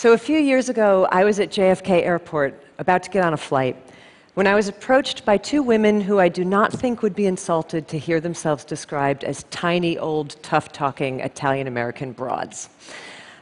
[0.00, 3.36] So, a few years ago, I was at JFK Airport about to get on a
[3.36, 3.74] flight
[4.34, 7.88] when I was approached by two women who I do not think would be insulted
[7.88, 12.68] to hear themselves described as tiny, old, tough talking Italian American broads.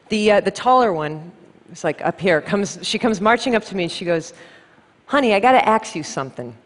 [0.08, 1.30] The, uh, the taller one,
[1.70, 4.32] it's like up here, comes, she comes marching up to me and she goes,
[5.04, 6.56] Honey, I gotta ask you something.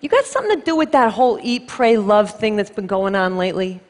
[0.00, 3.16] You got something to do with that whole eat, pray, love thing that's been going
[3.16, 3.80] on lately?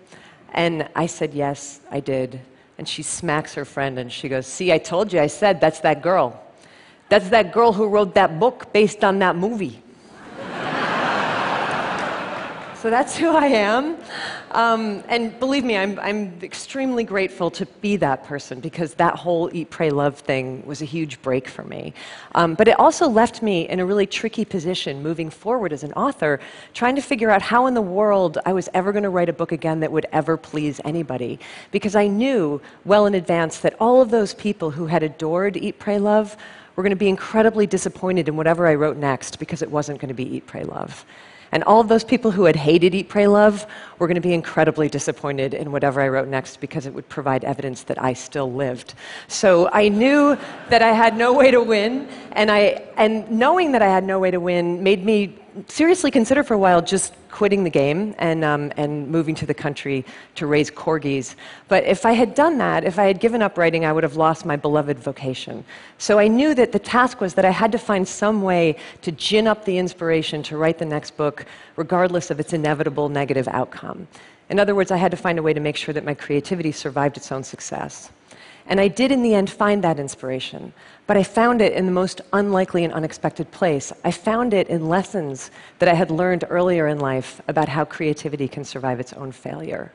[0.55, 2.41] And I said, Yes, I did.
[2.79, 5.81] And she smacks her friend and she goes, See, I told you, I said, that's
[5.81, 6.41] that girl.
[7.09, 9.83] That's that girl who wrote that book based on that movie.
[12.77, 13.97] so that's who I am.
[14.55, 19.51] Um, and believe me, I'm, I'm extremely grateful to be that person because that whole
[19.53, 21.93] eat, pray, love thing was a huge break for me.
[22.37, 25.93] Um, but it also left me in a really tricky position moving forward as an
[25.95, 26.39] author,
[26.73, 29.33] trying to figure out how in the world I was ever going to write a
[29.33, 31.41] book again that would ever please anybody.
[31.73, 35.81] Because I knew well in advance that all of those people who had adored Eat,
[35.81, 36.37] Pray, Love
[36.77, 40.11] were going to be incredibly disappointed in whatever I wrote next because it wasn't going
[40.11, 41.05] to be Eat, Pray, Love.
[41.55, 43.65] And all of those people who had hated Eat, Pray, Love
[44.01, 47.45] were going to be incredibly disappointed in whatever I wrote next because it would provide
[47.45, 48.95] evidence that I still lived.
[49.29, 50.37] So I knew
[50.69, 54.19] that I had no way to win, and, I, and knowing that I had no
[54.19, 55.39] way to win made me
[55.69, 59.55] seriously consider for a while just quitting the game and, um, and moving to the
[59.55, 60.05] country
[60.37, 61.35] to raise corgis.
[61.69, 64.17] But if I had done that, if I had given up writing, I would have
[64.17, 65.65] lost my beloved vocation.
[65.99, 69.13] So I knew that the task was that I had to find some way to
[69.13, 71.47] gin up the inspiration to write the next book,
[71.77, 74.07] regardless of its inevitable negative outcome.
[74.51, 76.71] In other words, I had to find a way to make sure that my creativity
[76.73, 78.11] survived its own success.
[78.67, 80.73] And I did, in the end, find that inspiration.
[81.07, 83.93] But I found it in the most unlikely and unexpected place.
[84.05, 88.49] I found it in lessons that I had learned earlier in life about how creativity
[88.49, 89.93] can survive its own failure.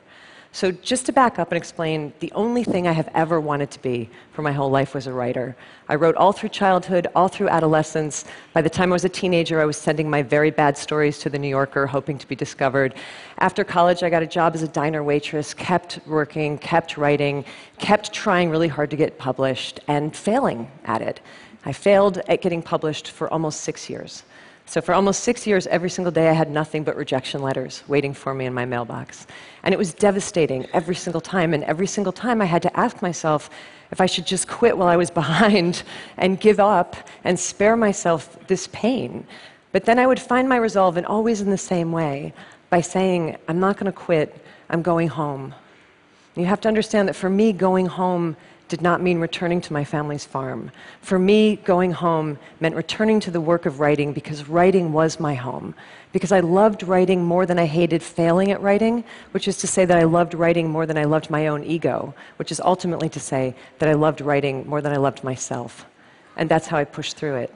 [0.52, 3.82] So, just to back up and explain, the only thing I have ever wanted to
[3.82, 5.54] be for my whole life was a writer.
[5.88, 8.24] I wrote all through childhood, all through adolescence.
[8.52, 11.30] By the time I was a teenager, I was sending my very bad stories to
[11.30, 12.96] the New Yorker, hoping to be discovered.
[13.38, 17.44] After college, I got a job as a diner waitress, kept working, kept writing,
[17.78, 21.20] kept trying really hard to get published, and failing at it.
[21.64, 24.24] I failed at getting published for almost six years.
[24.70, 28.14] So, for almost six years, every single day, I had nothing but rejection letters waiting
[28.14, 29.26] for me in my mailbox.
[29.64, 31.54] And it was devastating every single time.
[31.54, 33.50] And every single time, I had to ask myself
[33.90, 35.82] if I should just quit while I was behind
[36.18, 36.94] and give up
[37.24, 39.26] and spare myself this pain.
[39.72, 42.32] But then I would find my resolve, and always in the same way,
[42.68, 45.52] by saying, I'm not going to quit, I'm going home.
[46.36, 48.36] You have to understand that for me, going home
[48.70, 50.70] did not mean returning to my family's farm.
[51.02, 55.34] For me, going home meant returning to the work of writing because writing was my
[55.34, 55.74] home.
[56.12, 59.84] Because I loved writing more than I hated failing at writing, which is to say
[59.84, 63.20] that I loved writing more than I loved my own ego, which is ultimately to
[63.20, 65.84] say that I loved writing more than I loved myself.
[66.36, 67.54] And that's how I pushed through it.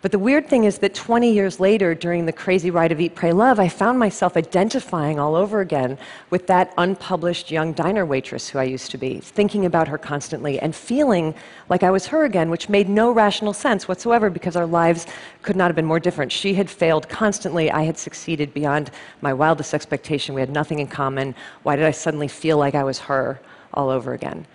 [0.00, 3.16] But the weird thing is that 20 years later, during the crazy ride of Eat,
[3.16, 5.98] Pray, Love, I found myself identifying all over again
[6.30, 10.60] with that unpublished young diner waitress who I used to be, thinking about her constantly
[10.60, 11.34] and feeling
[11.68, 15.04] like I was her again, which made no rational sense whatsoever because our lives
[15.42, 16.30] could not have been more different.
[16.30, 20.32] She had failed constantly, I had succeeded beyond my wildest expectation.
[20.32, 21.34] We had nothing in common.
[21.64, 23.40] Why did I suddenly feel like I was her
[23.74, 24.46] all over again?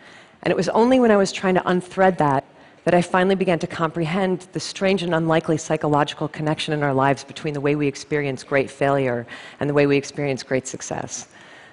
[0.43, 2.45] And it was only when I was trying to unthread that
[2.83, 7.23] that I finally began to comprehend the strange and unlikely psychological connection in our lives
[7.23, 9.25] between the way we experience great failure
[9.59, 11.27] and the way we experience great success.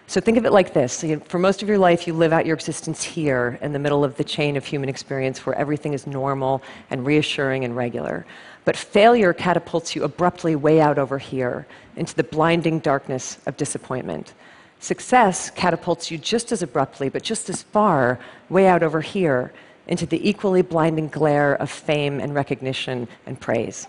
[0.07, 2.55] So think of it like this for most of your life, you live out your
[2.55, 6.63] existence here in the middle of the chain of human experience where everything is normal
[6.91, 8.27] and reassuring and regular.
[8.65, 11.67] But failure catapults you abruptly way out over here
[11.97, 14.33] into the blinding darkness of disappointment.
[14.81, 18.19] Success catapults you just as abruptly, but just as far,
[18.49, 19.53] way out over here
[19.91, 23.87] into the equally blinding glare of fame and recognition and praise.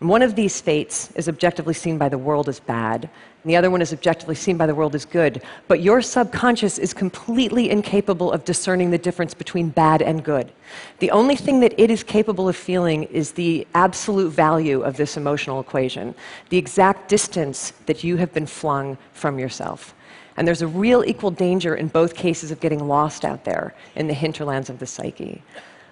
[0.00, 3.70] One of these fates is objectively seen by the world as bad, and the other
[3.70, 5.40] one is objectively seen by the world as good.
[5.68, 10.52] But your subconscious is completely incapable of discerning the difference between bad and good.
[10.98, 15.16] The only thing that it is capable of feeling is the absolute value of this
[15.16, 16.14] emotional equation,
[16.50, 19.94] the exact distance that you have been flung from yourself.
[20.36, 24.08] And there's a real equal danger in both cases of getting lost out there in
[24.08, 25.42] the hinterlands of the psyche.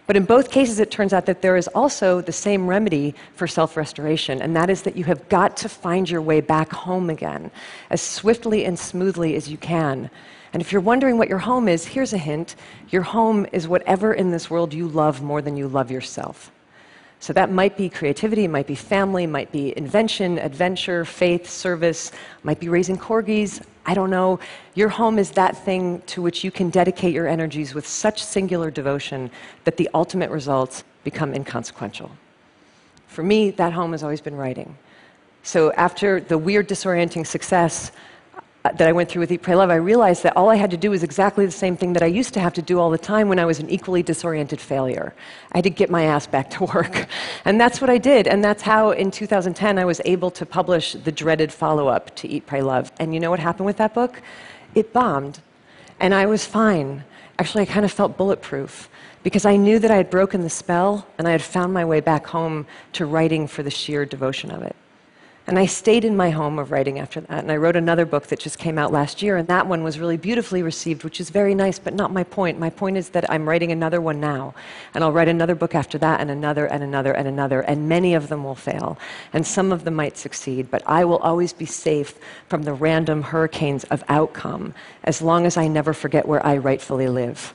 [0.07, 3.47] But in both cases, it turns out that there is also the same remedy for
[3.47, 7.09] self restoration, and that is that you have got to find your way back home
[7.09, 7.51] again
[7.89, 10.11] as swiftly and smoothly as you can.
[10.53, 12.55] And if you're wondering what your home is, here's a hint
[12.91, 16.53] your home is whatever in this world you love more than you love yourself.
[17.19, 22.13] So that might be creativity, might be family, might be invention, adventure, faith, service,
[22.43, 24.41] might be raising corgis, I don't know.
[24.75, 28.71] Your home is that thing to which you can dedicate your energies with such singular
[28.71, 29.31] devotion
[29.65, 32.11] that the ultimate results become inconsequential.
[33.09, 34.77] For me, that home has always been writing.
[35.43, 37.93] So after the weird, disorienting success
[38.65, 40.79] that I went through with Eat, Pray, Love, I realized that all I had to
[40.79, 42.97] do was exactly the same thing that I used to have to do all the
[42.97, 45.15] time when I was an equally disoriented failure.
[45.53, 47.07] I had to get my ass back to work.
[47.45, 48.27] And that's what I did.
[48.27, 52.29] And that's how, in 2010, I was able to publish the dreaded follow up to
[52.29, 52.91] Eat, Pray, Love.
[52.99, 54.23] And you know what happened with that book?
[54.75, 55.41] It bombed.
[56.01, 57.05] And I was fine.
[57.39, 58.89] Actually, I kind of felt bulletproof
[59.23, 62.01] because I knew that I had broken the spell and I had found my way
[62.01, 64.75] back home to writing for the sheer devotion of it.
[65.47, 67.43] And I stayed in my home of writing after that.
[67.43, 69.99] And I wrote another book that just came out last year, and that one was
[69.99, 72.59] really beautifully received, which is very nice, but not my point.
[72.59, 74.55] My point is that I'm writing another one now.
[74.95, 77.61] And I'll write another book after that, and another, and another, and another.
[77.61, 78.99] And many of them will fail.
[79.35, 82.15] And some of them might succeed, but I will always be safe
[82.49, 87.09] from the random hurricanes of outcome as long as I never forget where I rightfully
[87.09, 87.53] live.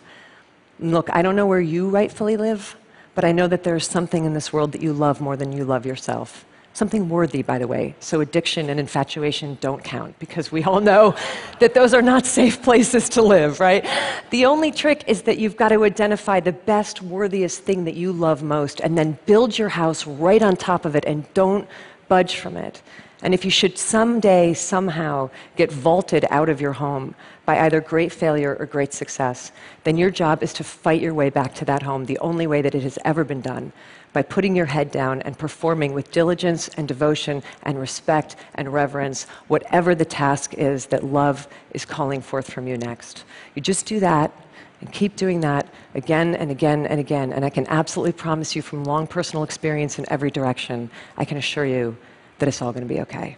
[0.79, 2.77] Look, I don't know where you rightfully live,
[3.15, 5.65] but I know that there's something in this world that you love more than you
[5.65, 6.45] love yourself.
[6.73, 7.95] Something worthy, by the way.
[7.99, 11.15] So addiction and infatuation don't count because we all know
[11.59, 13.85] that those are not safe places to live, right?
[14.29, 18.13] The only trick is that you've got to identify the best, worthiest thing that you
[18.13, 21.67] love most and then build your house right on top of it and don't
[22.07, 22.81] budge from it.
[23.21, 28.13] And if you should someday, somehow, get vaulted out of your home by either great
[28.13, 29.51] failure or great success,
[29.83, 32.61] then your job is to fight your way back to that home the only way
[32.61, 33.73] that it has ever been done
[34.13, 39.25] by putting your head down and performing with diligence and devotion and respect and reverence
[39.47, 43.25] whatever the task is that love is calling forth from you next.
[43.53, 44.31] You just do that
[44.79, 47.33] and keep doing that again and again and again.
[47.33, 51.37] And I can absolutely promise you from long personal experience in every direction, I can
[51.37, 51.97] assure you
[52.39, 53.37] that it's all going to be okay.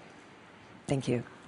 [0.87, 1.17] Thank you.
[1.17, 1.40] Thank you.